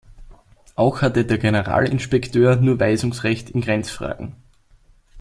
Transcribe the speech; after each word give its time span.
Auch 0.73 1.03
hatte 1.03 1.25
der 1.25 1.37
Generalinspekteur 1.37 2.55
nur 2.55 2.79
Weisungsrecht 2.79 3.51
in 3.51 3.61
Grenzfragen. 3.61 4.35